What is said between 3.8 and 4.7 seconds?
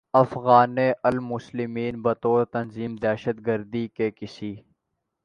کے کسی